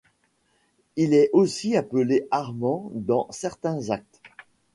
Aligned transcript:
Il 0.95 1.13
est 1.13 1.29
aussi 1.31 1.77
appelé 1.77 2.27
Armand 2.31 2.89
dans 2.95 3.27
certains 3.31 3.91
actes. 3.91 4.19